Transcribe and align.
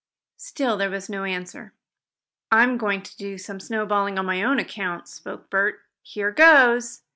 Still 0.39 0.77
there 0.77 0.89
was 0.89 1.09
no 1.09 1.25
answer. 1.25 1.73
"I'm 2.51 2.79
going 2.79 3.03
to 3.03 3.17
do 3.17 3.37
some 3.37 3.59
snowballing 3.59 4.17
on 4.17 4.25
my 4.25 4.41
own 4.41 4.57
account," 4.57 5.07
spoke 5.07 5.51
Bert. 5.51 5.79
"Here 6.01 6.31
goes!" 6.31 7.03